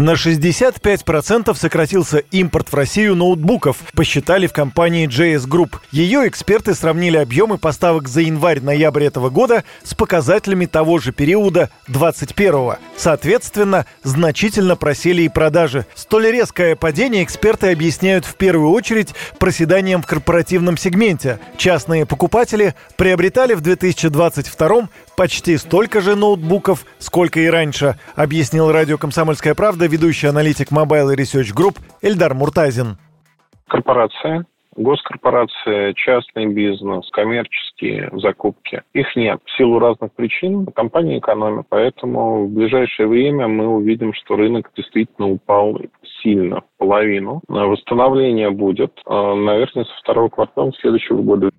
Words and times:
На 0.00 0.12
65% 0.12 1.54
сократился 1.54 2.20
импорт 2.30 2.72
в 2.72 2.74
Россию 2.74 3.16
ноутбуков, 3.16 3.76
посчитали 3.94 4.46
в 4.46 4.52
компании 4.54 5.06
JS 5.06 5.46
Group. 5.46 5.74
Ее 5.92 6.26
эксперты 6.26 6.74
сравнили 6.74 7.18
объемы 7.18 7.58
поставок 7.58 8.08
за 8.08 8.22
январь-ноябрь 8.22 9.04
этого 9.04 9.28
года 9.28 9.62
с 9.84 9.92
показателями 9.92 10.64
того 10.64 10.96
же 10.96 11.12
периода 11.12 11.68
2021 11.86 12.76
Соответственно, 12.96 13.84
значительно 14.02 14.74
просели 14.76 15.22
и 15.22 15.28
продажи. 15.28 15.84
Столь 15.94 16.32
резкое 16.32 16.76
падение 16.76 17.22
эксперты 17.22 17.70
объясняют 17.70 18.24
в 18.24 18.36
первую 18.36 18.70
очередь 18.72 19.14
проседанием 19.38 20.00
в 20.00 20.06
корпоративном 20.06 20.78
сегменте. 20.78 21.40
Частные 21.58 22.06
покупатели 22.06 22.74
приобретали 22.96 23.52
в 23.52 23.60
2022 23.60 24.88
почти 25.16 25.58
столько 25.58 26.00
же 26.00 26.16
ноутбуков, 26.16 26.86
сколько 26.98 27.40
и 27.40 27.46
раньше, 27.46 27.98
объяснил 28.14 28.72
радио 28.72 28.96
«Комсомольская 28.96 29.54
правда» 29.54 29.89
ведущий 29.90 30.28
аналитик 30.28 30.72
Mobile 30.72 31.14
Research 31.14 31.54
Group 31.54 31.78
Эльдар 32.02 32.34
Муртазин. 32.34 32.96
Корпорация 33.68 34.46
госкорпорации, 34.76 35.92
частный 35.94 36.46
бизнес, 36.46 37.08
коммерческие 37.10 38.10
закупки. 38.14 38.82
Их 38.94 39.14
нет 39.16 39.40
в 39.44 39.56
силу 39.56 39.78
разных 39.78 40.12
причин. 40.12 40.66
Компания 40.66 41.18
экономит. 41.18 41.66
Поэтому 41.68 42.46
в 42.46 42.50
ближайшее 42.50 43.08
время 43.08 43.48
мы 43.48 43.66
увидим, 43.68 44.14
что 44.14 44.36
рынок 44.36 44.70
действительно 44.76 45.28
упал 45.28 45.78
сильно, 46.22 46.60
в 46.60 46.78
половину. 46.78 47.42
Восстановление 47.48 48.50
будет, 48.50 48.92
э, 49.06 49.10
наверное, 49.10 49.84
со 49.84 49.96
второго 50.02 50.28
квартала 50.28 50.72
следующего 50.80 51.20
года. 51.22 51.50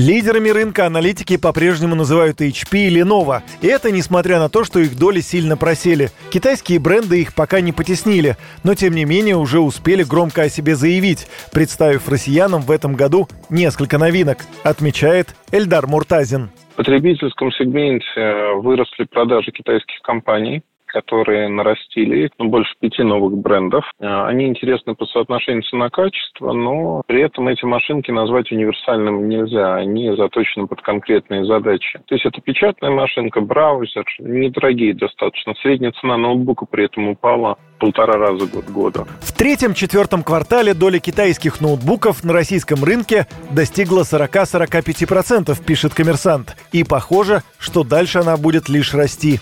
Лидерами 0.00 0.48
рынка 0.48 0.86
аналитики 0.86 1.36
по-прежнему 1.36 1.94
называют 1.94 2.40
HP 2.40 2.88
и 2.88 2.96
Lenovo. 2.96 3.42
И 3.60 3.66
это 3.66 3.92
несмотря 3.92 4.38
на 4.38 4.48
то, 4.48 4.64
что 4.64 4.80
их 4.80 4.98
доли 4.98 5.20
сильно 5.20 5.58
просели. 5.58 6.08
Китайские 6.32 6.78
бренды 6.78 7.20
их 7.20 7.34
пока 7.34 7.60
не 7.60 7.72
потеснили, 7.72 8.38
но 8.64 8.74
тем 8.74 8.94
не 8.94 9.04
менее 9.04 9.36
уже 9.36 9.60
успели 9.60 10.02
громко 10.02 10.44
о 10.44 10.48
себе 10.48 10.74
заявить, 10.74 11.28
представив 11.52 12.08
россиянам 12.08 12.62
в 12.62 12.70
этом 12.70 12.94
году 12.94 13.28
несколько 13.50 13.98
новинок, 13.98 14.38
отмечает 14.64 15.34
Эльдар 15.52 15.86
Муртазин. 15.86 16.48
В 16.72 16.76
потребительском 16.76 17.52
сегменте 17.52 18.54
выросли 18.62 19.04
продажи 19.04 19.50
китайских 19.52 20.00
компаний 20.00 20.62
которые 20.90 21.48
нарастили, 21.48 22.30
ну, 22.38 22.48
больше 22.48 22.72
пяти 22.80 23.02
новых 23.02 23.36
брендов. 23.38 23.84
А, 24.00 24.26
они 24.26 24.46
интересны 24.46 24.94
по 24.94 25.06
соотношению 25.06 25.62
цена-качество, 25.62 26.52
но 26.52 27.02
при 27.06 27.22
этом 27.22 27.48
эти 27.48 27.64
машинки 27.64 28.10
назвать 28.10 28.50
универсальными 28.52 29.26
нельзя. 29.26 29.74
Они 29.76 30.14
заточены 30.16 30.66
под 30.66 30.82
конкретные 30.82 31.44
задачи. 31.44 32.00
То 32.06 32.14
есть 32.14 32.26
это 32.26 32.40
печатная 32.40 32.90
машинка, 32.90 33.40
браузер, 33.40 34.04
недорогие 34.18 34.94
достаточно. 34.94 35.54
Средняя 35.62 35.92
цена 35.92 36.16
ноутбука 36.16 36.66
при 36.66 36.84
этом 36.86 37.08
упала 37.08 37.56
полтора 37.78 38.14
раза 38.14 38.46
год 38.46 38.66
года. 38.66 39.06
В 39.20 39.32
третьем-четвертом 39.32 40.22
квартале 40.22 40.74
доля 40.74 40.98
китайских 40.98 41.60
ноутбуков 41.60 42.22
на 42.22 42.32
российском 42.32 42.84
рынке 42.84 43.26
достигла 43.50 44.02
40-45%, 44.02 45.64
пишет 45.64 45.94
коммерсант. 45.94 46.56
И 46.72 46.84
похоже, 46.84 47.42
что 47.58 47.82
дальше 47.82 48.18
она 48.18 48.36
будет 48.36 48.68
лишь 48.68 48.94
расти. 48.94 49.40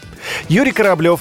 Юрий 0.49 0.73
Кораблев, 0.73 1.21